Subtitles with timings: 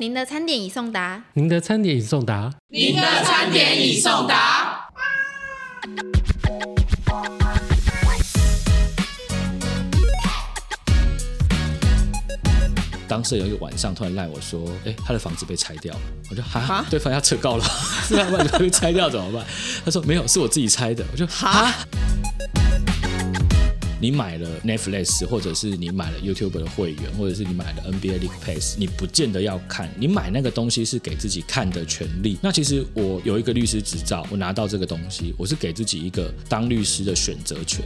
[0.00, 1.24] 您的餐点已送达。
[1.32, 2.54] 您的餐点已送达。
[2.68, 4.88] 您的餐点已送达。
[13.08, 17.64] 当时有一个晚上突然赖我说：“哎、他的房子被拆掉了。”我就哈哈，对方要撤告了，
[18.06, 19.44] 是他把被拆掉怎么办？
[19.84, 21.04] 他说没有，是我自己拆的。
[21.10, 21.74] 我就哈。
[24.00, 29.90] 你买了 Netflix，或者是你买了 YouTube 的会员，或者是你买了 NBA League Pass，你不见得要看。
[29.98, 32.38] 你买那个东西是给自己看的权利。
[32.40, 37.84] 那其实我有一个律师执照，我拿到这个东西，我是给自己一个当律师的选择权。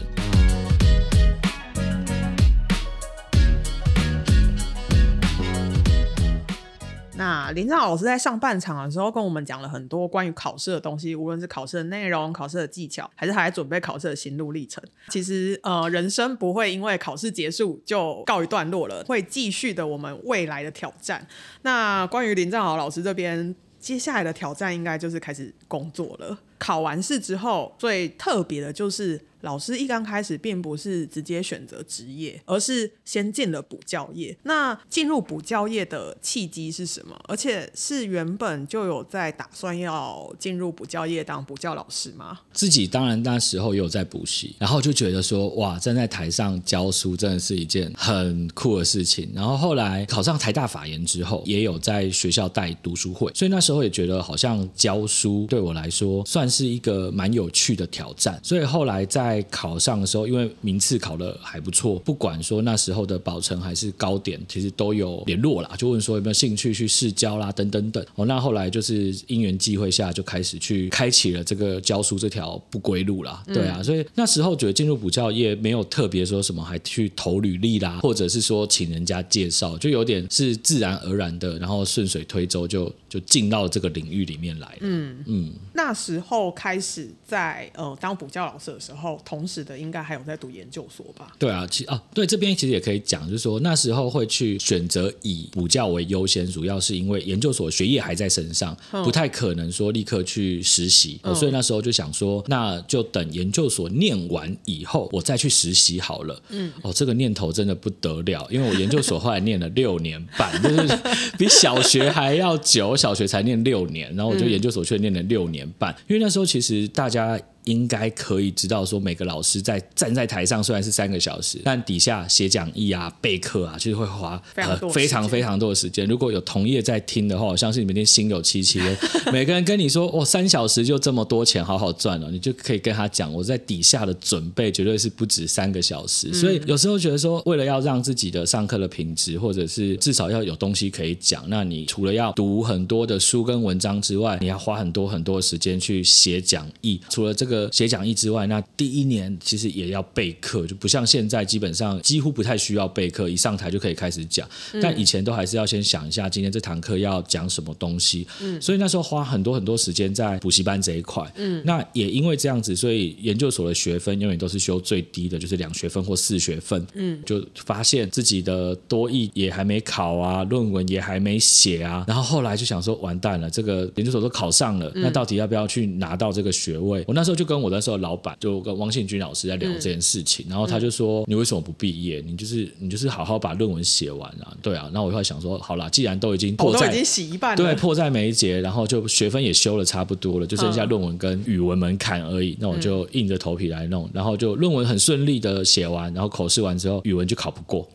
[7.53, 14.83] 林正豪老师在上半场的时候跟我们讲了很多关于考试的东西，无论是考试的内容、考试的技巧，还是还在准备考试的心路历程。
[15.09, 21.27] 其实呃，人生不会因为考试结束就告一段落了，会继续的我们未来的挑战。
[21.63, 26.39] 那关于林正豪老师这边，接下来的挑战应该就是开始工作了。
[26.59, 34.37] 考完试之后，最特别的就是老师一刚开始并不是直接选择职业，而是先进了补教业。
[34.45, 37.19] 那进入补教业的契机是什么？
[37.29, 42.41] 而且是原本就有在打算要进入补教业当补教老师吗？
[42.53, 49.31] 自己当然那时候也有在补习，然后就觉得说哇，站在台上教书真的是一件很酷的事情。
[49.35, 58.41] 然后后来考上台大法研之后，也有在学校带读书会，所以那时候也觉得好像教书对我来说算是一个蛮有趣的挑战。
[58.43, 68.05] 所以后来在考上的时候，因为名次考的还不错，不管说那时候的保成还是高点，其实都有联络啦，就问说有没有兴趣去试教啦，等等等。
[68.17, 73.43] 哦，那后来就是因缘际会下，就开始去开启了这个教书这条不归路啦。
[73.47, 84.79] 对啊，所以那时候觉得进入补教业没有特别说什么，还去投履历啦，或者是说请人家介绍，就有点是自然而然的，然后顺水推舟就就进到这个领域里面来了。
[84.81, 91.33] 嗯嗯，那时候开始在呃当补教老师的时候，同时的应该还有在读研究所吧？
[91.39, 106.41] 对啊，其啊对这边其实也可以讲，就是说那时候会去选择以补教为优先，主要是因为研究所学业还在身上，不太可能说立刻去实习、哦所以那时候就想说，那就等研究所念完以后，我再去实习好了。
[106.51, 110.99] 嗯，哦，这个念头真的不得了，因为我研究所后来念了六年半，就是
[111.37, 117.41] 比小学还要久，小学才念六年，然后我就研究所却念了六年半，因为那时候其实大家。
[117.65, 126.07] 应该可以知道，说每个老师在站在台上虽然是三个小时，但底下写讲义啊、备课啊，其实会花非常呃、非常非常多的时间。
[126.07, 128.97] 如果有同业在听的话，我相信你们一定心有戚戚的。
[129.33, 136.33] 每个人跟你说，哦，三小时就这么多钱，好好赚了，你就可以跟他讲，我在底下的准备绝对是不止三个小时。
[136.33, 147.01] 所以有时候觉得说，为了要让自己的上课的品质，或者是至少要有东西可以讲，那你除了要读很多的书跟文章之外，你要花很多很多的时间去写讲义。
[147.09, 154.49] 除了这个写讲义之外，那第一年其实也要备课，就不像现在基本上几乎不太需要备课，一上台就可以开始讲。
[154.81, 158.27] 但以前都还是要先想一下今天这堂课要讲什么东西。
[158.41, 161.31] 嗯所以那时候花很多很多时间在补习班这一块。
[161.37, 166.87] 嗯那也因为这样子，所以研究所的学分永远都是修最低的，就是两学分或四学分。
[166.95, 172.05] 嗯，就发现自己的多译也还没考啊，论文也还没写啊。
[172.07, 177.05] 然后后来就想说，完蛋了，这个研究所都考上了，那到底要不要去拿到这个学位？
[177.07, 182.23] 我那时候就跟我那时候老板，就跟汪信军老师在聊这件事情，然后他就说：“你为什么不毕业？
[182.27, 187.57] 你就是你就是好好把论文写完啊，对啊。”那我后来想说，好啦，既然都已经迫在已经洗一半了。
[187.57, 192.57] 对，迫在眉睫，然后就学分也修了差不多了，就剩嗯下论文跟语文门槛而已。
[192.61, 197.89] 那我就硬着头皮来弄，然后就论文很顺利的写完，然后口试完之后，语文就考不过。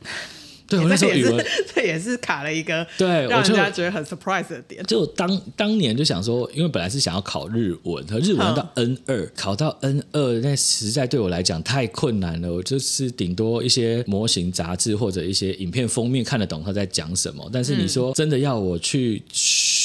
[0.68, 4.84] 对我那时候也语文，是 这也是卡了一个对让人我就家觉得很 surprise 的点。
[4.86, 12.54] 就当当年就想说，因为本来是想要考日文，和日文到 N 二，考到 N 二，那实在对我来讲太困难了。
[12.54, 19.22] 我就是顶多一些模型杂志或者一些影片封面看得懂他在讲什么，但是你说真的要我去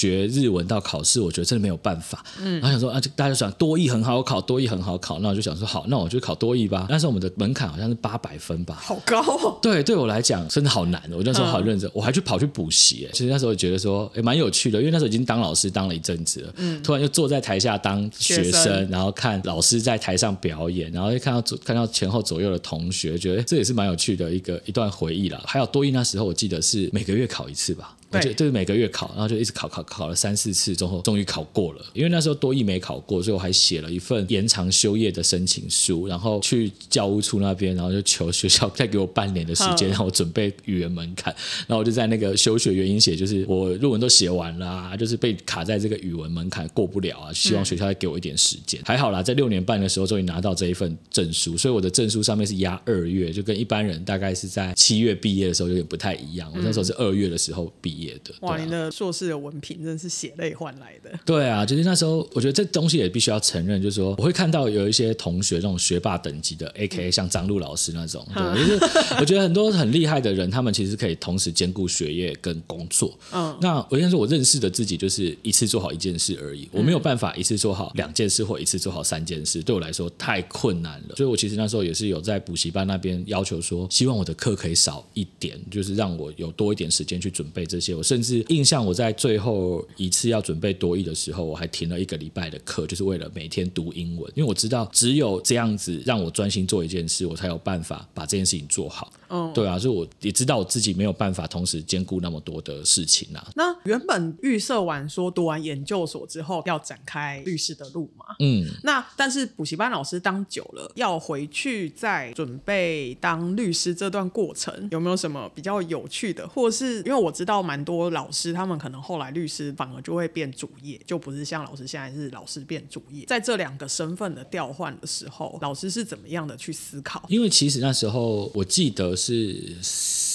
[0.02, 2.24] 学日文到考试，我觉得真的没有办法。
[2.40, 6.86] 嗯，然后想说啊，就大家就想多译很好考，多译很好考，那我就想说好，那我就考多译吧。
[6.88, 9.58] 但是我们的门槛好像是八百分吧，好高哦！
[9.62, 11.18] 对，对我来讲真的好难哦。
[11.18, 13.08] 我那时候好认真，我还去跑去补习。
[13.12, 25.40] 其实那时候觉得说，也蛮有趣的，因为那时候已经当老师当了一阵子了，突然就坐在台下当学学生，然后看老师在台上表演，然后就看到左看到前后左右的同学，觉得诶这也是蛮有趣的一个一段回忆啦。
[25.46, 27.96] 还有多益那时候我记得是每个月考一次吧。
[28.20, 31.84] 就就是每个月考，然后就一直考考考了三四次，之后终于考过了。
[31.94, 41.34] 因为那时候多艺没考过，所以我还写了一份延长休业的申请书，然后去教务处那边，然后就求学校再给我半年的时间，嗯让我准备语言门槛。
[41.66, 48.80] 然后我就在那个休学原因写，就是我论文都写完了、啊，就是被卡在这个语文门槛过不了啊，希望学校再给我一点时间。
[48.84, 56.50] 还好啦，在六年半的时候终于拿到这一份证书，所以我的证书上面是压二月，就跟一般人大概是在七月毕业的时候有点不太一样。
[56.54, 58.34] 我那时候是二月的时候毕业的。
[58.40, 61.10] 哇，您的硕士的文凭真是血泪换来的。
[61.24, 73.16] 对啊，就是那时候，我觉得这东西也必须要承认，就是说，我会看到有一些同学，这种学霸等级的，A K A 像张璐老师那种，对，就是我觉得很多很厉害的人，他们其实可以同时兼顾学业跟工作。
[73.32, 81.16] 嗯，那我应该说，我认识的自己就是一次做好一件事而已，我没有办法一次做好两件事或一次做好三件事，对我来说太困难了。
[81.16, 87.91] 所以我其实那时候也是有在补习班那边要求说，希望我的课可以少一点，就是让我有多一点时间去准备这些。
[87.94, 99.12] 我甚至印象我在最后一次要准备多译的时候，我还停了一个礼拜的课，就是为了每天读英文，因为我知道只有这样子让我专心做一件事，我才有办法把这件事情做好。
[99.28, 103.46] 嗯，对啊，所以我也知道我自己没有办法同时兼顾那么多的事情啊。
[103.54, 108.26] 那原本预设完说读完研究所之后要展开律师的路嘛？
[108.40, 116.46] 嗯，那但是补习班老师当久了，要回去再准备当律师这段过程，有没有什么比较有趣的？
[116.46, 123.24] 或是因为我知道蛮多老师，他们可能后来律师反而就会变主业，就不是像老师现在是老师变主业。
[123.26, 127.24] 在这两个身份的调换的时候，老师是怎么样的去思考？
[127.28, 129.76] 因为其实那时候我记得是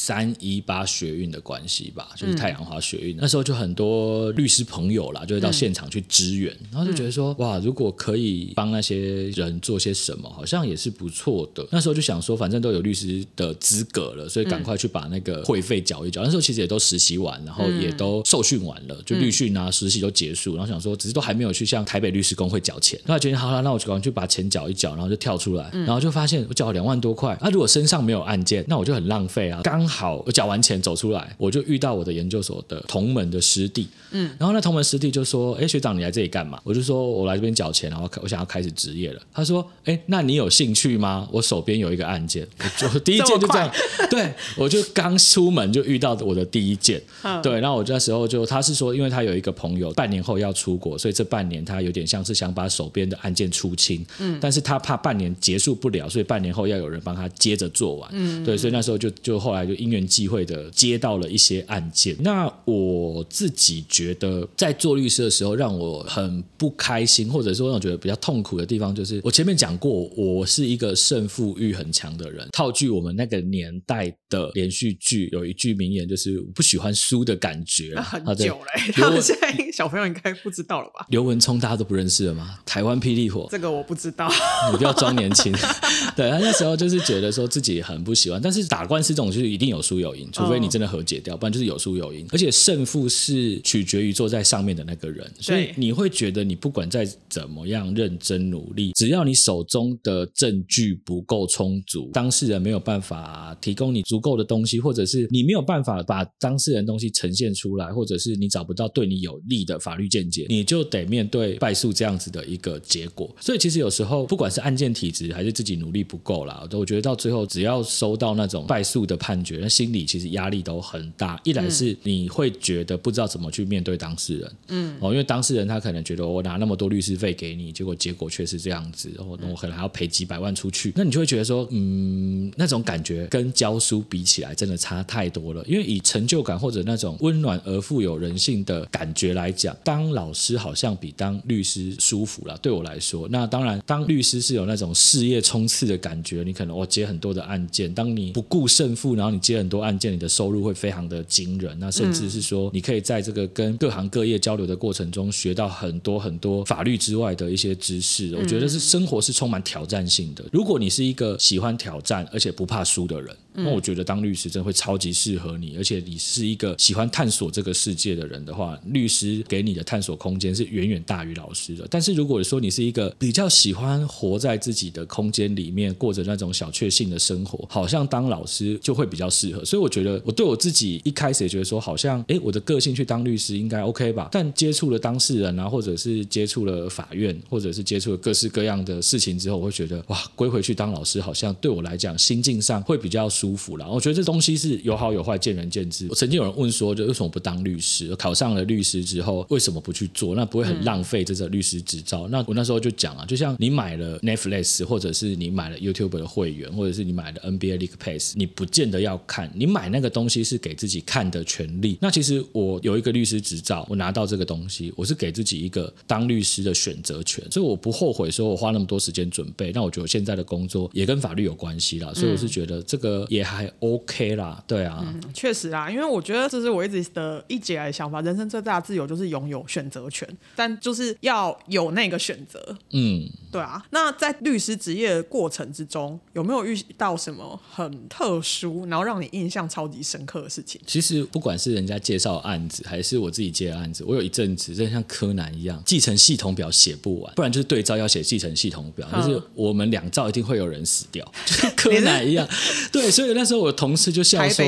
[0.08, 11.68] 三一八学运的关系吧，就是太阳花学运，那时候就很多律师朋友啦，就会到现场去支援，然后就觉得说，哇，如果可以帮那些人做些什么，好像也是不错的。
[11.74, 16.24] 那时候就想说，反正都有律师的资格了，所以赶快去把那个会费缴一缴。
[16.24, 22.98] 那时候其实也都实习完，然后也都受训完了，就律训啊、实习都结束，然后想说，只是都还没有去向台北律师工会缴钱。
[23.08, 27.36] 那决定好了，那我就赶快去把钱缴一缴，然后就跳出来，然后就发现我缴了两万多块。
[27.42, 29.60] 啊，如果身上没有案件，那我就很浪费啊。
[29.66, 41.28] 刚好我缴完钱走出来，我就遇到我的研究所的同门的师弟，嗯，然后那同门师弟就说：“哎，学长，你来这里干嘛？”我就说：“我来这边缴钱，然后我想要开始职业了。”他说：“哎，那你有兴趣吗？
[41.32, 42.48] 我手边有一个案件。
[42.84, 43.72] ”我就第一件就这样，
[44.12, 47.42] 对我就刚出门就遇到我的第一件，嗯。
[47.42, 62.14] 对，然后我那时候就他是说，因为他有一个朋友半年后要出国，所以这半年他有点像是想把手边的案件出清，嗯，但是他怕半年结束不了，所以半年后要有人帮他接着做完，嗯，对，所以那时候就就后来就因缘际会的接到了一些案件。
[62.20, 72.46] 那我自己觉得在做律师的时候，让我很不开心，或者说让我觉得比较痛苦的地方，就是我前面讲过，我是一个胜负欲很强的人。
[72.52, 81.06] 套句我们那个年代的连续剧，有一句名言就是“不喜欢输的感觉” 那很久嘞、刘文他们现在小朋友应该不知道了吧？
[81.10, 82.60] 刘文聪大家都不认识了吗？
[82.66, 84.30] 台湾霹雳火，这个我不知道。
[84.72, 85.54] 你不要装年轻。
[86.16, 92.26] 对他那时候就是觉得说自己很不喜欢，但是打官司这种就是一定有输有赢，除非你真的和解掉，不然就是有输有赢。
[92.32, 113.36] 而且胜负是取决于坐在上面的那个人，所以你会觉得你不管再怎么样认真努力，只要你手中的证据不够充足，当事人没有办法提供你足够的东西，或者是你没有办法把当事人东西呈现出来，或者是你找不到对你有利的法律见解，你就得面对败诉这样子的一个结果。
[113.40, 121.40] 所以其实有时候不管是案件体质还是自己努力不够啦，我觉得到最后只要收到那种败诉的判决，那心里其实压力都很大。
[121.44, 135.64] 一来是你会觉得不知道怎么去面对当事人，嗯，哦，因为当事人他可能觉得我拿那么多律师费给你，结果结果却是这样子，然后我可能还要赔几百万出去，那你就会觉得说，嗯，那种感觉跟教书比起来，真的差太多了。
[135.68, 142.58] 因为以成就感或者那种温暖而富有人性的感觉来讲，当老师好像比当律师舒服了。
[142.62, 151.78] 对我来说，那当然，当律师是有那种事业冲刺的感觉，你可能我接很多的案件，当你不顾胜负，然后你接很多案件，你的收入会非常的惊人。
[151.80, 158.36] 那甚至是说，你可以在这个跟各行各业交流的过程中，学到很多很多法律之外的一些知识。
[158.36, 160.44] 我觉得是生活是充满挑战性的。
[160.52, 165.76] 如果你是一个喜欢挑战而且不怕输的人，那我觉得当律师真的会超级适合你。
[165.78, 171.88] 而且你是一个喜欢探索这个世界的人的话，律师给你的探索空间是远远大于老师的。
[171.90, 179.66] 但是如果说你是一个比较喜欢活在自己的空间里面，过着那种小确幸的生活，好像当老师就会比较适合。
[179.66, 184.30] 所以我觉得我对我自己一开始也觉得说，好像诶，我的个性去当律师应该 OK 吧。
[184.32, 193.90] 但接触了当事人啊，或者是接触了法院，或者是接触了各式各样的事情之后，我会觉得哇，归回去当老师好像对我来讲心境上会比较舒舒服了。
[193.90, 196.06] 我觉得这东西是有好有坏，见仁见智。
[196.10, 198.14] 我曾经有人问说，就为什么不当律师？
[198.18, 200.36] 考上了律师之后，为什么不去做？
[200.36, 202.28] 那不会很浪费这个律师执照？
[202.28, 209.50] 那我那时候就讲啊，就像你买了 Netflix，或者是你买了 YouTube 的会员，或者是你买了 NBA League Pass，你不见得要看。
[209.56, 211.98] 你买那个东西是给自己看的权利。
[212.02, 219.72] 那其实我有一个律师执照，我拿到这个东西，我是给自己一个当律师的选择权，所以我不后悔说我花那么多时间准备。
[219.74, 224.64] 那我觉得现在的工作也跟法律有关系啦，所以我是觉得这个也还 OK 啦。
[224.68, 232.78] 对啊，确实啊，因为我觉得这是我一直的一直以来的想法，人生最大的自由就是拥有选择权，但就是要有那个选择。
[232.92, 240.82] 嗯，对啊，那在律师职业的过程之中，有没有遇到什么很特殊，然后让你印象超级深刻的事情？
[240.86, 252.48] 其实不管是人家介绍案子，还是我自己接的案子，我有一阵子真的像柯南一样，继承系统表写不完，不然就是对照要写继承系统表，就是我们两照一定会有人死掉，就是柯南一样。
[252.92, 254.64] 对，所以那时候我同事就笑说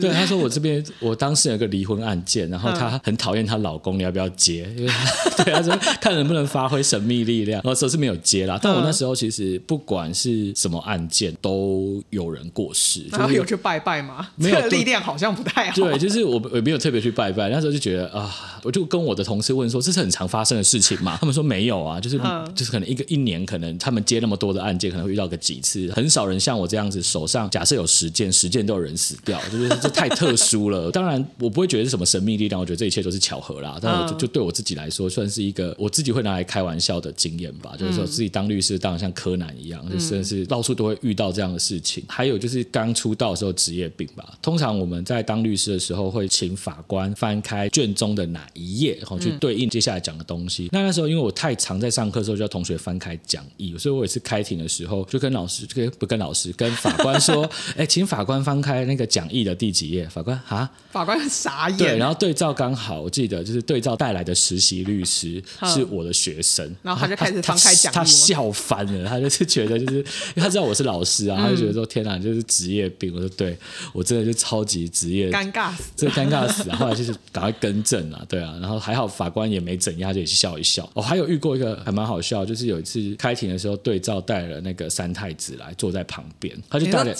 [0.00, 4.68] 对，他说我这边我当时有个离婚案件，然后她很讨厌她老公，你要不要接？
[4.76, 8.58] 因为她 对他说看能不能发挥神秘力量，然后说是没有接啦。
[8.60, 14.26] 但我那时候其实不管是什么案件，都有人过世，就是然后有去拜拜吗？
[14.34, 15.76] 没有力量好像不太好。
[15.76, 21.16] 对，就是我我没有特别去拜拜，那时候就觉得啊，我就跟我的同事问说，这是很常发生的事情嘛？
[21.20, 30.90] 他们说没有啊，就是、嗯就是可能一个一年，可能他们接那么多的案件，可能会遇到个几次，很少人像我这样子，手上假设有十件，十件都有人死掉， 就是这太特殊了。
[30.90, 33.78] 当然，我不会觉得是什么神秘力量，我觉得这一切都是巧合啦。
[33.80, 37.74] 但我就对我自己来说，算是一个我自己会拿来开玩笑的经验吧。
[37.78, 42.02] 就是说自己当律师，当然像柯南一样，就真的是到处都会遇到这样的事情。
[42.08, 44.36] 还有就是刚出道的时候职业病吧。
[44.40, 50.68] 通常我们在当律师的时候，会请法官翻开卷中的哪一页，然后去对应接下来讲的东西。
[50.72, 60.06] 那那时候因为我太常在上课的时候，就要同学翻开讲义，所以我也是开庭的时候就跟老师，就跟不跟老师，跟法官说，哎，请法官翻开那个讲义的第几页。
[60.08, 69.96] 法官啊，法官很傻眼，对，然后对照刚好，我记得就是对照带来的实习律师嗯是我的学生，然后他就开始他翻开讲义他吗笑翻了，他就是觉得就是
[70.34, 73.12] 因为他知道我是老师啊，他就觉得说天哪，就是职业病。
[73.14, 73.56] 我说对
[73.92, 75.84] 我真的就超级职业尴尬死。
[75.96, 76.76] 这尴尬死啊！
[76.76, 80.88] 后来就是赶快更正啊，对啊，然后还好法官也没怎样，就也笑一笑。
[80.92, 87.14] 我、还有遇过一个还蛮好笑，就是有一次开庭的时候，对照带了那个三太子来坐在旁边，他就带了。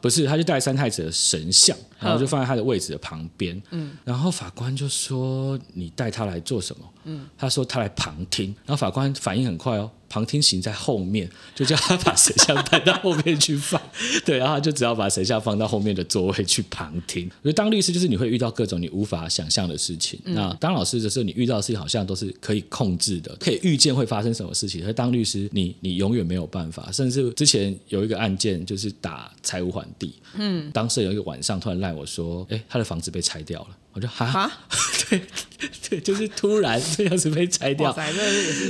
[0.00, 3.60] 不是，他就带三太子的神像，然后就嗯放在他的位置的旁边。
[3.70, 8.46] 嗯，然后法官就说：“你带他来做什么？”嗯，他说他来旁听。
[8.64, 11.26] 然后法官反应很快哦，旁听席在后面，
[11.56, 13.80] 就叫他把神像搬到后面去放。
[14.26, 17.26] 对，然后他就只要把神像放到后面的座位去旁听。
[17.40, 20.20] 我觉得当律师就是你会遇到各种你无法想象的事情。
[20.24, 24.84] 那当老师的时候，你遇到的事情好像都是可以控制的，可以预见会发生什么事情。
[24.86, 26.92] 而当律师，你你永远没有办法。
[26.92, 30.12] 甚至之前有一个案件，就是打财务缓地。
[30.34, 34.50] 嗯，当事人有一个晚上突然赖我说：“哎，他的房子被拆掉了。”我就哈，啊，
[35.10, 35.22] 对
[35.88, 37.92] 对，就是突然这样子被拆掉。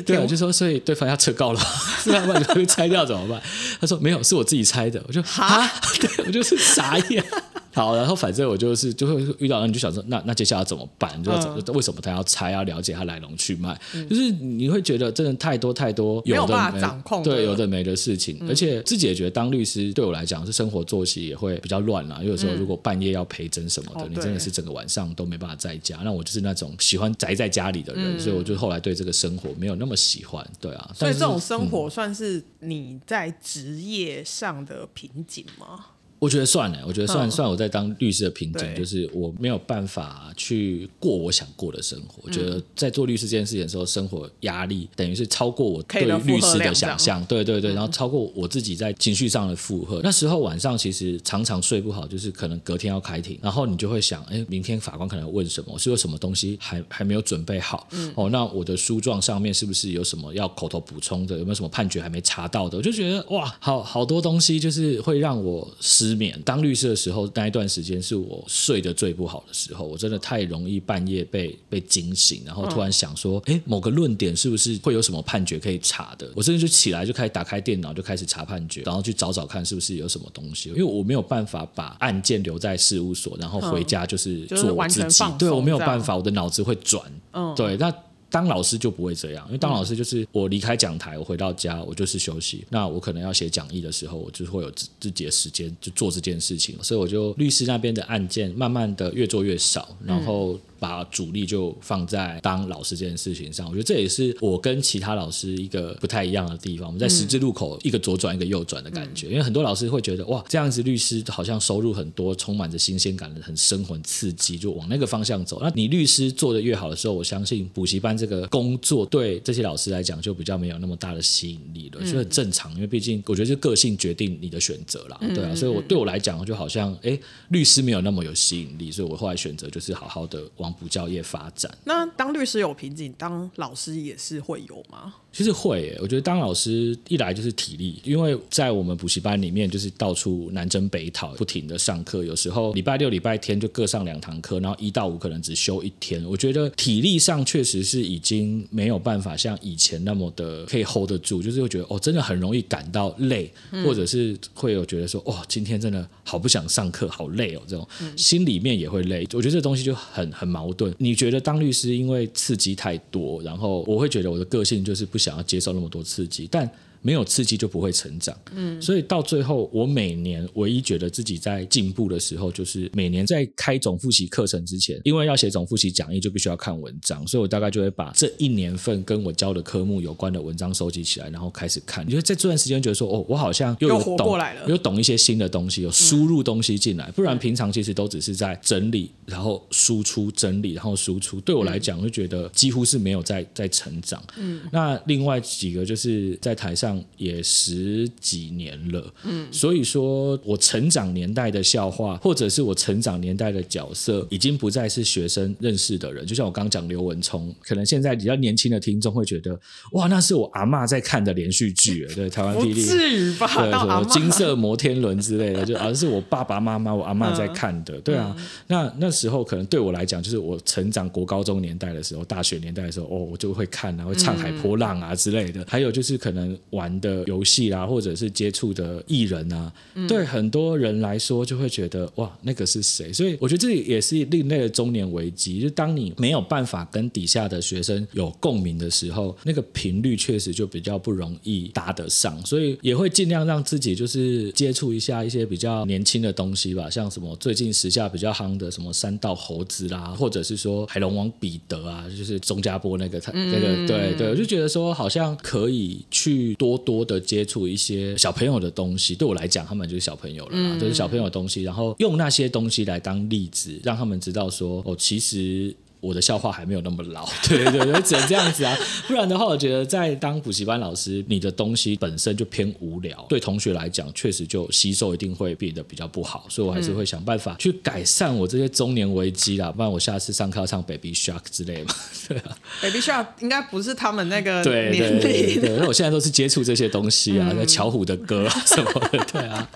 [0.04, 1.60] 对，我就说，所以对方要撤告了，
[2.04, 3.40] 不然把你会拆掉怎么办？
[3.80, 5.02] 他说没有，是我自己拆的。
[5.06, 7.24] 我就哈， 对我就是傻眼。
[7.72, 11.18] 好，然后反正我就是就会遇到，你就想说，那那接下来要怎么办？
[11.18, 12.52] 你就要怎么、为什么他要拆？
[12.52, 13.74] 要了解他来龙去脉，
[14.10, 22.18] 就是你会觉得真的太多太多有的没有办法掌控的对，有的没的事情，而且自己也觉得当律师对我来讲是生活作息也会比较乱啦。
[22.18, 25.98] 因为有时候如果半夜要陪诊什么的，哦你真的是整个晚上都没办法在家。
[26.04, 30.46] 那我就是那种喜欢宅在家里的人，所以我就后来对这个生活没有那么喜欢。
[30.60, 35.86] 对啊，所以这种生活算是你在职业上的瓶颈吗？
[36.22, 42.22] 我觉得算了，我觉得算、嗯算我在当律师的瓶颈，就是我没有办法去过我想过的生活。
[42.22, 50.00] 我觉嗯得在做律师这件事情的时候，生活压力等于是超过我对律师的想象，对对对，然后超过我自己在情绪上的负荷。
[50.04, 55.76] 那时候晚上其实常常睡不好，就是可能隔天要开庭，然后你就会想，哎，明天法官可能问什么？
[55.76, 57.88] 是有什么东西还还没有准备好？
[58.14, 61.36] 哦，那我的书状上面是不是有什么要口头补充的？
[61.36, 62.78] 有没有什么判决还没查到的？
[62.78, 66.40] 我就觉得哇，好好多东西就是会让我失眠。
[66.44, 76.30] 当律师的时候，那一段时间是我睡得最不好的时候，我真的太容易半夜被被惊醒，然后突然想说，哎、某个论点是不是会有什么判决可以查的？
[76.34, 85.24] 我甚至就起来就开始打开电脑，就开始查判决，然后去找找看是不是有什么东西，因为我没有办法把案件留在事务所，然后回家就是做我自己。
[85.38, 87.02] 对我没有办法，我的脑子会转，
[87.32, 87.92] 嗯，对，那
[88.32, 92.64] 当老师就不会这样，因为当老师就是我离开讲台，我回到家，我就是休息。
[92.70, 100.58] 那我可能要写讲义的时候，我就会有自自己的时间就做这件事情，所以我就律师那边的案件慢慢的越做越少，然后。
[100.82, 103.68] 把主力就放在当老师这件事情上。
[103.68, 106.88] 我觉得这也是我跟其他老师一个不太一样的地方。
[106.88, 115.60] 我们在十字路口一个左转一个右转的感觉，因为很多老师会觉得哇，这样子律师好像收入很多，充满着新鲜感的，很生活、很刺激，就往那个方向走。
[115.62, 122.74] 那你律师做的越好的时候，我相信补习班这个工作对这些老师来讲就比较没有那么大的吸引力了，所以很正常。
[122.74, 125.54] 因为毕竟我觉得是个性决定你的选择啦，对啊。
[125.54, 127.16] 所以我对我来讲，就好像哎，
[127.50, 131.70] 律师没有那么有吸引力，所以我后来选择就是好好的往补教业发展。
[131.84, 135.14] 那当律师有瓶颈，当老师也是会有吗？
[135.32, 146.22] 其实会，我觉得当老师一来就是体力，因为在我们补习班里面就是到处南征北讨，不停的上课，有时候礼拜六、礼拜天就各上两堂课，然后一到五可能只休一天。
[146.24, 153.50] 我觉得体力上确实是已经没有办法像以前那么的可以 hold 得住，就是会觉得哦，真的很容易感到累，
[153.86, 159.26] 或者是会有觉得说哦，今天真的好不想上课，好累哦，这种心里面也会累。
[159.32, 160.94] 我觉得这东西就很很矛盾。
[160.98, 165.21] 你觉得当律师因为刺激太多，然后我会觉得我的个性就是不。
[165.22, 166.68] 想要接受那么多刺激，但。
[167.02, 182.08] 没有刺激就不会成长，嗯，所以到最后，我每年唯一觉得自己在进步的时候，就是每年在开总复习课程之前，因为要写总复习讲义，就必须要看文章，所以我大概就会把这一年份跟我教的科目有关的文章收集起来，然后开始看。
[182.08, 191.40] 因为在这段时间觉得说，哦，我好像又有懂来了，又懂一些新的东西，有输入东西进来，不然平常其实都只是在整理，然后输出整理，然后输出。
[191.40, 194.22] 对我来讲，就觉得几乎是没有在在成长。
[194.36, 196.91] 嗯，那另外几个就是在台上。
[197.16, 206.26] 也十几年了，嗯，所以说我成长年代的笑话，或者是我成长年代的角色，已经不再是学生认识的人。
[206.26, 209.58] 就像我刚讲刘文聪，可能现在比较年轻的听众会觉得，
[209.92, 213.46] 哇，那是我阿妈在看的连续剧，对，台湾霹雳，至于吧？
[213.46, 218.34] 对，什么金色摩天轮之类的，就而是我爸爸妈妈、我阿妈在看的，对啊。
[218.68, 225.62] 那那时候可能对我来讲，就是我成长国高中年代的时候，大学年代的时候，哦，我就会看啊，会唱海波浪啊之类的。
[225.68, 227.22] 还有就是可能玩的。
[227.26, 229.72] 游戏啦，或者是接触的艺人啊，
[230.08, 233.12] 对很多人来说就会觉得哇，那个是谁？
[233.12, 235.60] 所以我觉得这也是另类的中年危机。
[235.60, 242.44] 就当你没有办法跟底下的学生有共鸣的时候，那个频率确实就比较不容易搭得上。
[242.44, 257.12] 所以也会尽量让自己就是接触一下一些比较年轻的东西吧，像什么最近时下比较夯的什么三道猴子啦，或者是说海龙王彼得啊，就是钟家波那个他那个对对，我就觉得说好像可以去多多多。
[257.12, 261.62] 的接触一些小朋友的东西，对我来讲，他们就是小朋友了，就是小朋友的东西。
[261.62, 265.74] 然后用那些东西来当例子，让他们知道说，哦，其实。
[266.02, 281.94] 我的笑话还没有那么老， 对对对，只能这样子啊，不然的话，我觉得在当补习班老师，你的东西本身就偏无聊，对同学来讲，确实就吸收一定会变得比较不好，所以我还是会想办法去改善我这些中年危机啦，不然我下次上课要唱 Baby Shark 之类嘛，
[282.28, 289.70] 对 啊，Baby Shark 应该不是他们那个年龄，对，因为我现在都是接触这些东西啊，那巧虎的歌啊什么的，对啊。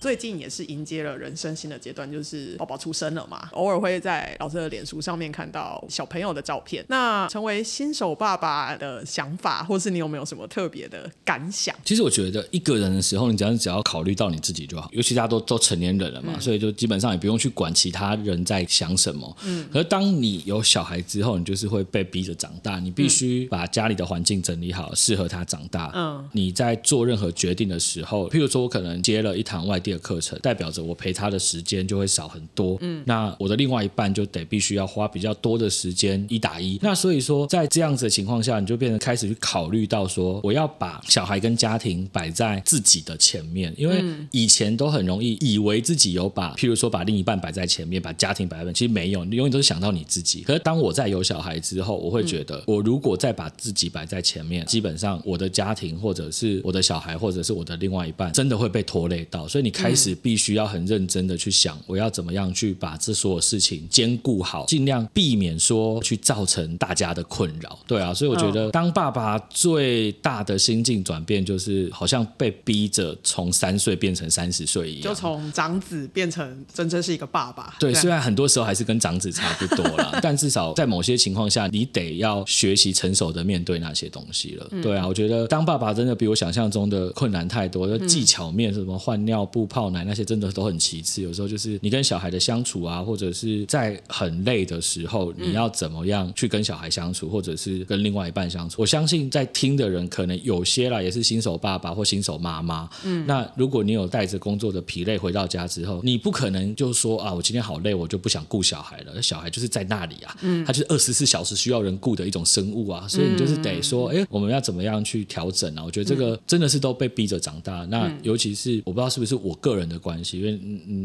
[0.00, 3.48] 最近也是迎接了人生新的阶段，就是宝宝出生了嘛。
[3.52, 6.84] 偶尔会在老师的脸书上面看到小朋友的照片。
[6.88, 11.74] 那成为新手爸爸的想法，或是你有没有什么特别的感想？
[11.84, 14.88] 其实我觉得一个人的时候，你只要只要考虑到你自己就好。
[14.92, 19.36] 尤其大家都都成年人了嘛，所以就基本上也不用去管其他人在想什么。
[19.44, 19.68] 嗯。
[19.72, 25.90] 可是当你有小孩之后，你就是会被逼着长大，你必须把家里的环境整理好，适合他长大。
[25.92, 26.24] 嗯。
[26.30, 29.87] 你在做任何决定的时候，譬如说我可能接了一堂外地。
[29.90, 50.42] 的课程代表着我陪他的时间就会少很多，嗯，那我的另外一半就得必须要花比较多的时间一打一，那所以说在这样子的情况下，你就变得开始去考虑到说，我要把小孩跟家庭摆在自己的前面，因为以前都很容易以为自己有把，譬如说把另一半摆在前面，把家庭摆在前面，其实没有，你永远都是想到你自己。
[50.42, 59.46] 可是当我在有小孩之后，我会觉得，我如果再把自己摆在前面，基本上我的家庭或者是我的小孩或者是我的另外一半，真的会被拖累到。
[59.48, 67.78] 所以你开始必须要很认真的去想，我要怎么样去把这所有事情兼顾好，尽量避免说去造成大家的困扰。
[67.86, 77.76] 对啊，所以我觉得当爸爸最大的心境转变，就是好像被逼着从三岁变成三十岁一样，就从长子变成真正是一个爸爸。
[77.78, 84.68] 对，虽然很多时候还是跟长子差不多了， 但至少在某些情况下，你得要学习成熟的面对那些东西了。
[84.82, 89.67] 对啊，我觉得当爸爸真的比我想象中的困难太多，就技巧面什么换尿布。
[89.68, 91.22] 泡奶那些，真的都很其次。
[91.22, 98.80] 有时候就是你跟小孩的相处啊，或者是在很累的时候，你要怎么样去跟小孩相处，或者是跟另外一半相处。
[98.80, 102.88] 我相信在听的人可能有些啦，也是新手爸爸或新手妈妈。
[103.04, 109.20] 嗯，那如果你有带着工作的疲累回到家之后，你不可能就说啊，我今天好累，我就不想顾小孩了。
[109.20, 115.84] 小孩就是在那里啊，嗯，他就是二十四小时需要人顾的一种生物啊，所以你就是得说，哎，我们要怎么样去调整啊？
[115.84, 117.84] 我觉得这个真的是都被逼着长大。
[117.86, 120.52] 那尤其是我不知道是不是我个人的关系，因为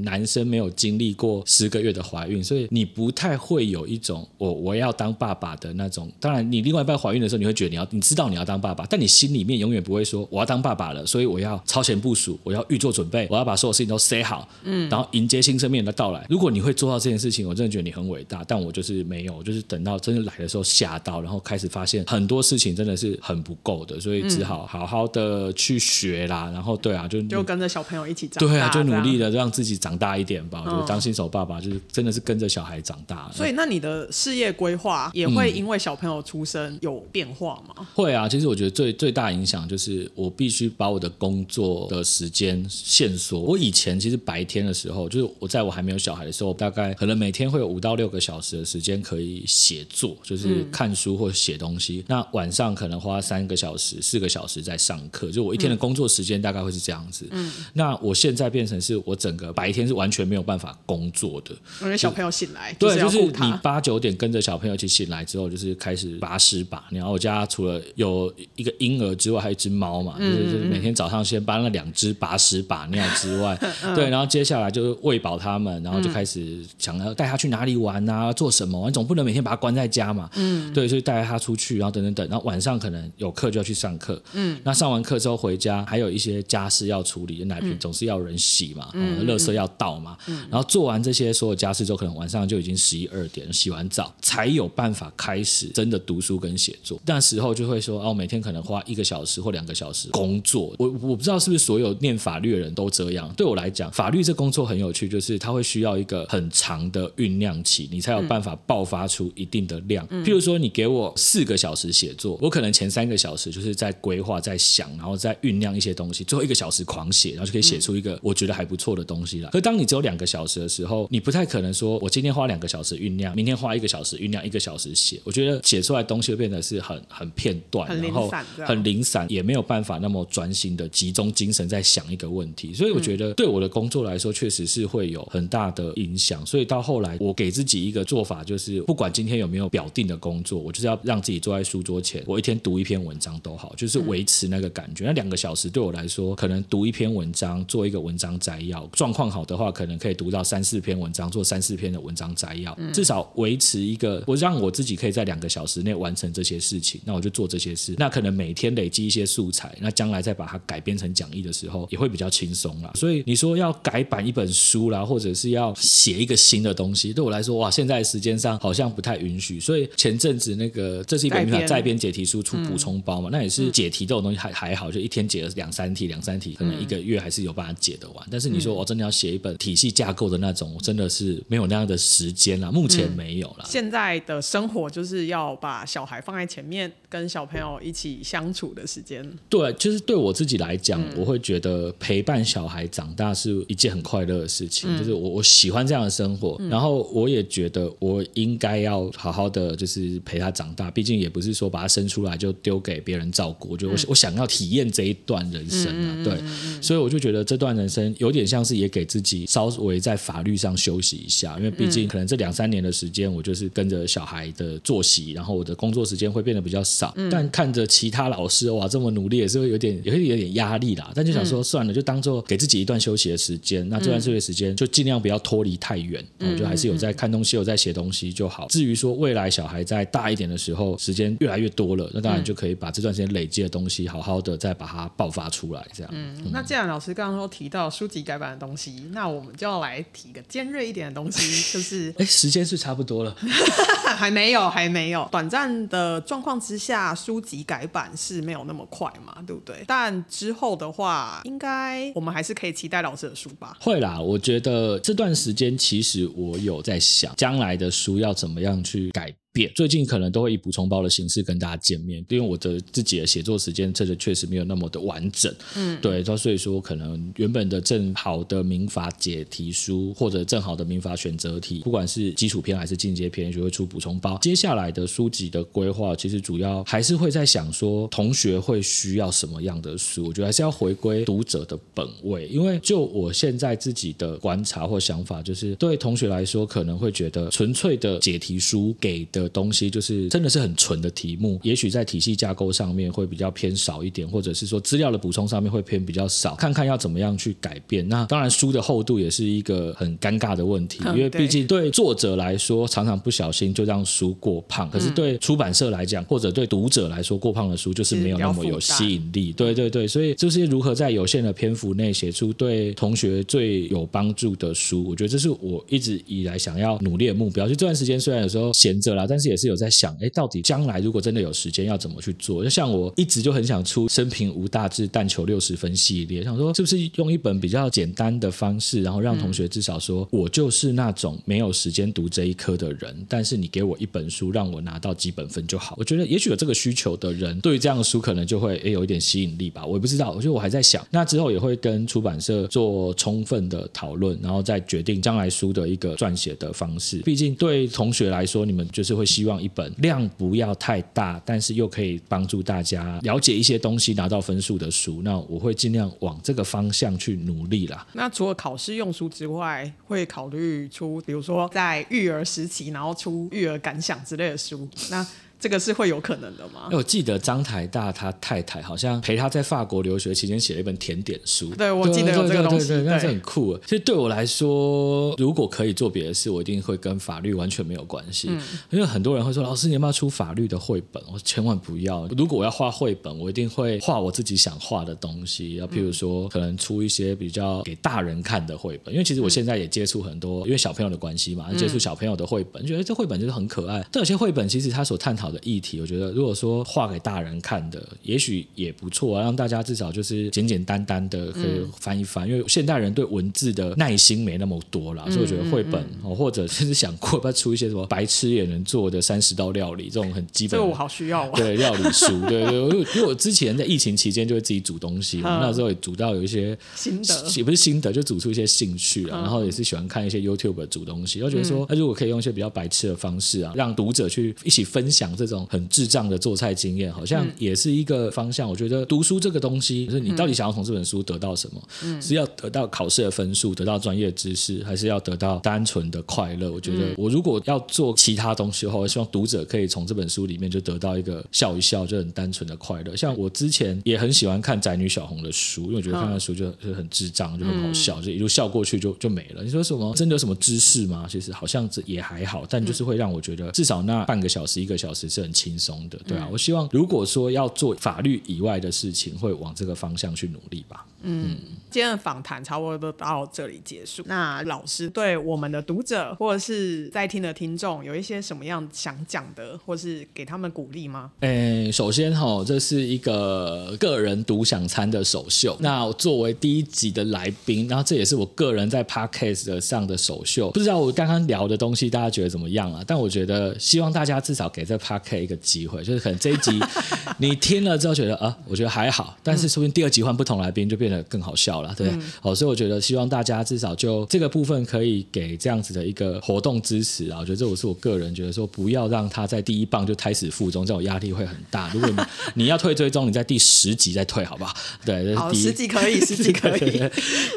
[0.03, 6.11] 男生没有经历过十个月的怀孕，所以你不太会有一种我我要当爸爸的那种。
[6.19, 16.25] 当然，你另外一半怀孕的时候，你会觉得你要你知道你要当爸爸，但你心里面永远不会说我要当爸爸了，所以我要超前部署，我要预做准备，我要把所有事情都塞好，嗯，然后迎接新生命的到来。
[16.29, 18.43] 如果你会做到这件事情，我真的觉得你很伟大。
[18.45, 26.49] 但我就是没有，就是等到真的来的时候吓到，然后开始发现很多事情真的是很不够的，所以只好好好的去学啦。
[26.53, 30.63] 然后对啊，就就跟着小朋友一起长，对啊，就努力的让自己长大一点吧。
[30.65, 33.29] 我觉得当新手爸爸就是真的是跟着小孩长大。
[33.33, 37.87] 所以，那你的事业规划也会因为小朋友出生有变化吗？
[37.93, 43.39] 会啊，其实我觉得最最大影响就是我必须把我的工作的时间线索。
[43.39, 52.03] 我以前其实白天的时候，就是我在我还没有小孩的时候，大概可能每天会有五到六个小时的时间可以写作，就是看书或者写东西。
[52.07, 57.27] 那晚上可能花三个小时、四个小时在上课，就我一天的工作时间大概会是这样子。
[57.31, 67.03] 嗯，那我现在变成是我整个白天是完全没有办法工作的，因为小朋友醒来，对，就是你八九点跟着小朋友一起醒来之后，就是开始拔屎把尿。
[67.03, 73.59] 然后我家除了有一个婴儿之外，还有一只猫嘛，就是就是每天早上先帮了两只拔屎把尿之外，
[73.93, 78.87] 对，然后接下来就是喂饱他们，然后就开始想要带他去哪里玩啊，做什么？
[78.87, 96.99] 你总不能每天把他关在家嘛，嗯，对，所以带他出去，然后等等等，然后晚上可能有课就要去上课，嗯，那上完课之后回家，还有一些家事要处理，奶瓶总是要人洗嘛，嗯，垃圾要倒嘛，嗯，然后做完这些所有家事之后，可能晚上就已经十一二点，洗完澡才有办法开始真的读书跟写作。
[97.05, 100.73] 那时候就会说，哦，每天可能花一个小时或两个小时工作。
[100.79, 103.31] 我我不知道是不是所有念法律的人都这样。
[103.35, 110.07] 对我来讲，法律这工作很有趣，就是它会需要一个很长的酝酿期，你才有办法爆发出一定的量。
[110.07, 119.49] 譬如说，你给我四个小时写作，我可能前三个小时就是在规划、在想，然后再酝酿一些东西，最后一个小时狂写，然后就可以写出一个我觉得还不错的东西了。
[119.49, 125.19] 可当你只有两个小时的时候，你不太可能说我今天花两个小时酝酿，明天花一个小时酝酿，一个小时写。
[125.23, 128.29] 我觉得写出来东西会变得是很很片段，然后
[128.65, 132.73] 很零散，也没有办法那么专心的集中精神在想一个问题。
[132.73, 136.45] 所以我觉得对我的工作来说，确实是会有很大的影响。
[136.45, 145.05] 所以到后来，我给自己一个做法，就是不管今天有没有表定的工作，我就是要让自己坐在书桌前，我一天读一篇文章都好，就是维持那个感觉。
[145.05, 156.99] 那两个小时对我来说，可能读一篇文章，做一个文章摘要，状况好的话，可能可以读到三四篇文章，做三四篇的文章摘要，至少维持一个，我让我自己可以在两个小时内完成这些事情。
[157.05, 157.93] 那我就做这些事。
[157.97, 162.91] 那可能每天累积一些素材，那将来再把它改编成讲义的时候，也会比较轻松啦。
[162.95, 169.59] 所以你说要改版一本书啦，或者是要写一个新的东西，对我来说，哇，现在时间上好像不太允许。
[169.59, 178.27] 所以前阵子那个这是一本再编解题书出补充包嘛，那也是解题这种东西还还好，就一天解了两三题，两三题可能一个月还是有办法解得完。
[178.31, 183.65] 但是你说我真的要写一本体系架构的那种，我真的是没有那样的时间啦，目前没有了。
[183.65, 189.21] 现在的生活就是要把小孩放在前面，跟小朋友一起相处的时间。
[189.49, 194.97] 对，就是对我自己来讲，我会觉得陪伴小孩长大是一件很快乐的事情。
[194.97, 200.89] 就是我我喜欢这样的生活，然后我也觉得我应该要好好的就是陪他长大。
[200.89, 206.23] 毕竟也不是说把他生出来就丢给别人照顾，就我我想要体验这一段人生啊。
[206.23, 206.39] 对，
[206.81, 217.13] 所以我就觉得这段人生有点像是也给自己稍微在法律上休息一下，因为毕竟可能这两三年的时间，我就是跟着小孩的作息，然后我的工作时间会变得比较少。
[217.31, 221.11] 但看着其他老师哇这么努力，也是会有点也会有点压力啦。
[221.15, 223.87] 但就想说算了，就当做给自己一段休息的时间。
[223.89, 228.67] 那这段休息时间就尽量不要脱离太远，我就还是有在看东西，有在写东西就好。
[228.67, 235.85] 至于说未来小孩在大一点的时候，时间越来越多了，那当然就可以把这段时间累积的东西，好好的再把它爆发出来。
[235.93, 236.11] 这样。
[236.15, 241.41] 嗯，那既然老师刚刚说提到书籍改版的东西，那我们就要来提个尖锐一点的东西，
[241.73, 243.35] 就是哎，时间是差不多了，
[244.17, 245.27] 还没有，还没有。
[245.31, 249.83] 短暂的状况之下，书籍改版是没有那么快嘛，对不对？
[249.87, 253.77] 但之后的话，应该我们还是可以期待老师的书吧？
[253.79, 259.33] 会啦，我觉得这段时间其实我有在想，将来的书要怎么样去改。
[259.53, 259.71] 变。
[259.75, 265.53] 最近可能都会以补充包的形式跟大家见面，因为我的自己的写作时间真的确实没有那么的完整。
[265.77, 274.37] 嗯，对，所以说可能原本的正好的民法解题书或者正好的民法选择题，不管是基础篇还是进阶篇，就会出补充包。
[274.39, 280.25] 接下来的书籍的规划，其实主要还是会在想说，同学会需要什么样的书？
[280.25, 298.07] 我觉得还是要回归读者的本位，因为就我现在自己的观察或想法，就是对同学来说，可能会觉得纯粹的解题书给的东西，就是真的是很纯的题目，也许在体系架构上面会比较偏少一点，或者是说资料的补充上面会偏比较少，看看要怎么样去改变。
[298.07, 309.51] 那当然，书的厚度也是一个很尴尬的问题，因为毕竟对作者来说，常常不小心就让书过胖，可是对出版社来讲，或者对读者来说，过胖的书就是没有那么有吸引力。
[309.53, 317.67] 对对对，所以就是如何在有限的篇幅内写出对同学最有帮助的书，我觉得这是我一直以来想要努力的目标。
[317.67, 322.63] 就这段时间虽然有时候闲着啦，但是也是有在想，哎，到底将来如果真的有时间要怎么去做？
[322.63, 335.95] 就像我一直就很想出生平无大志，但求六十分系列，想说是不是用一本比较简单的方式，然后让同学至少说我就是那种没有时间读这一科的人，但是你给我一本书，让我拿到基本分就好。
[335.97, 339.83] 我觉得也许有这个需求的人，对于这样的书可能就会诶有一点吸引力吧。
[339.83, 347.17] 我也不知道，我觉得我还在想，那之后也会跟出版社做充分的讨论，然后再决定将来书的一个撰写的方式。
[347.23, 355.21] 毕竟对同学来说，你们就是会希望一本量不要太大，但是又可以帮助大家了解一些东西、拿到分数的书。
[355.23, 358.05] 那我会尽量往这个方向去努力啦。
[358.13, 364.87] 那除了考试用书之外，会考虑出，比如说在育儿时期，然后出育儿感想之类的书。
[365.09, 365.25] 那
[365.63, 366.89] 这个是会有可能的吗？
[366.91, 371.73] 我记得张台大他太太好像陪他在法国留学期间写了一本甜点书。
[371.75, 373.77] 对，我记得有这个东西，那是很酷。
[373.85, 378.49] 其实对我来说，如果可以做别的事，我一定会跟法律完全没有关系。
[378.89, 382.27] 因为很多人会说：“老师，你要不要出法律的绘本？”我千万不要。
[382.37, 385.75] 如果我要画绘本，我一定会画我自己想画的东西。
[385.75, 389.13] 要譬如说，可能出一些比较给大人看的绘本。
[389.13, 394.05] 因为其实我现在也接触很多，因为小朋友的关系嘛，接触小朋友的绘本，觉得这绘本就是很可爱。
[394.11, 402.49] 但有些绘本其实它所探讨的议题，我觉得如果说画给大人看的，也许也不错啊，让大家至少就是简简单单的可以翻一翻。
[402.49, 411.47] 因为现代人对文字的耐心没那么多了，所以我觉得绘本哦，或者甚至想过要不要出一些什么白痴也能做的三十道料理这种很基本，这我好需要。
[411.51, 412.79] 对料理书，对对，
[413.15, 419.37] 因为我之前在疫情期间就会自己煮东西，我那时候也煮到有一些心得，也不是心得，就煮出一些兴趣了。
[419.41, 425.81] 然后也是喜欢看一些 YouTube 煮东西，我觉得说，那如果可以用一些比较白痴的方式啊，让读者去一起分享这种很。
[425.93, 428.67] 智障的做菜经验，好像也是一个方向。
[428.67, 432.19] 我觉得读书这个东西，就是你到底想要从这本书得到什么？
[432.19, 436.71] 是要得到考试的分数，得到专业知识，还是要得到单纯的快乐？
[436.71, 443.15] 我觉得，我如果要做其他东西的话，我希望读者可以从这本书里面就得到一个笑一笑，就很单纯的快乐。
[443.15, 449.63] 像我之前也很喜欢看宅女小红的书，因为我觉得看的书就就很智障，就很好笑，就一路笑过去就就没了。
[449.63, 450.11] 你说什么？
[450.15, 451.27] 真的有什么知识吗？
[451.29, 455.73] 其实好像这也还好，但就是会让我觉得至少那半个小时、一个小时是很轻。
[455.77, 461.05] 松的，对啊，我希望如果说要做法律以外的事情，会往这个方向去努力吧。
[461.25, 461.57] 嗯，
[461.89, 464.23] 今天的访谈差不多都到这里结束。
[464.27, 471.31] 那老师对我们的读者或者是在听的听众，有一些什么样想讲的，或是给他们鼓励吗？
[471.39, 475.75] 诶，首先哈，这是一个个人独享餐的首秀。
[475.79, 480.71] 那作为第一集的来宾，然后这也是我个人在 podcast 上的首秀。
[480.71, 483.01] 不知道我刚刚聊的东西大家觉得怎么样啊？
[483.07, 485.53] 但我觉得希望大家至少给这 podcast 一个。
[485.63, 486.77] 机会就是可能这一集
[487.39, 492.25] 你听了之后觉得啊，我觉得还好，但是说不定第二集换不同来宾就变得更好笑了，对不对？
[492.41, 497.39] 好，所以我觉得希望大家至少就这个部分可以给这样子的一个活动支持啊。
[497.39, 501.89] 我觉得这我是我个人觉得说，不要让他在第一棒就开始负中，这种压力会很大。
[501.93, 504.75] 如果你你要退追踪，你在第十集再退，好不好？
[505.05, 507.01] 对，好，十集可以， 十集可以。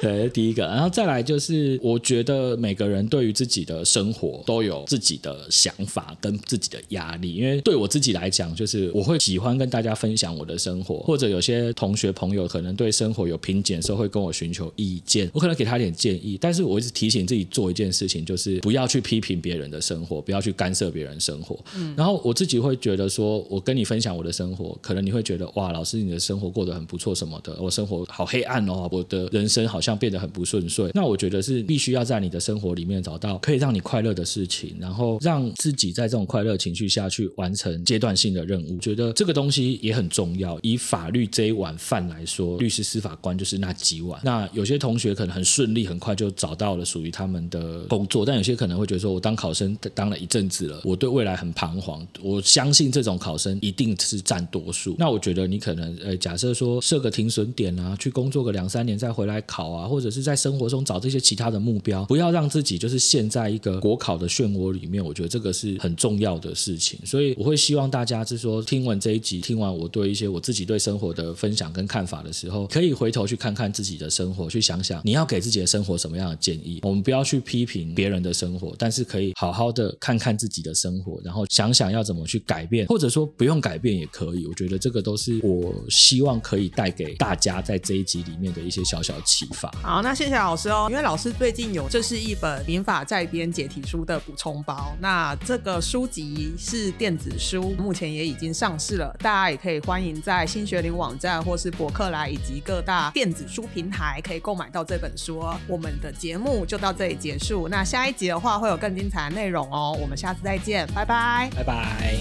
[0.01, 7.87] 对，第一个，然后再来就是，我觉得每个人对于自己的生活都有自己的想法跟自己的压力，因为对我。
[7.97, 16.37] 自己来讲，就是我会喜欢跟大家分享我的生活，或者有些同学朋友可能对生活有瓶颈的时候，会跟我寻求意见，我可能给他点建议。
[16.39, 21.59] 但是我一直提醒自己做一件事情，就是不要去批评别人的生活，不要去干涉别人生活。
[21.77, 30.91] 嗯，然后我自己会觉得说，我跟你分享我的生活，可能你会觉得哇，老师你的生活过得很不错什么的，我生活好黑暗哦，我的人生好像变得很不顺遂。
[30.93, 37.67] 那我觉得是必须要在你的生活里面找到可以让你快乐的事情，然后让自己在这种快乐情绪下去完成。
[37.85, 40.59] 阶段性的任务，觉得这个东西也很重要。
[40.63, 44.21] 以法律这一碗饭来说，律师司法官就是那几碗。
[44.25, 52.07] 那有些同学可能很顺利，很快就找到了属于他们的工作，但有些可能会觉得说，我当考生当了一阵子了，我对未来很彷徨。
[52.21, 54.97] 我相信这种考生一定是占多数。
[54.99, 65.05] 那我觉得你可能呃，假设说设个停损点啊，去工作个两三年再回来考啊，或者是在生活中找这些其他的目标，不要让自己就是陷在一个国考的漩涡里面。
[65.05, 66.99] 我觉得这个是很重要的事情。
[67.05, 76.81] 所以我会希望大家是说，听完这一集，听完我对一些我自己对生活的分享跟看法的时候，可以回头去看看自己的生活，去想想你要给自己的生活什么样的建议。
[76.83, 84.47] 我们不要去批评别人的生活，但是可以好好的看看自己的生活，然后想想要怎么去改变，或者说不用改变也可以。
[84.47, 89.71] 我觉得这个都是我希望可以带给大家在这一集里面的一些小小启发。
[89.83, 105.43] 好，那谢谢老师哦，因为老师最近有这是一本民法在编解题书的补充包，那这个书籍是电子书，目前也已经上市了，大家也可以欢迎在新学林网站或是博客来以及各大电子书平台可以购买到这本书。
[105.69, 112.17] 我们的节目就到这里结束，那下一集的话会有更精彩的内容哦，我们下次再见，拜拜，拜拜。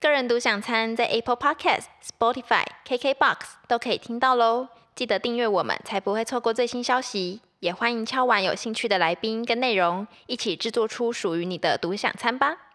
[0.00, 3.36] 个人独享餐在 Apple Podcast、Spotify、KKBox
[3.68, 7.40] 都可以听到喽，记得订阅我们，才不会错过最新消息。
[7.62, 12.70] 也欢迎敲完有兴趣的来宾跟内容，一起制作出属于你的独享餐吧。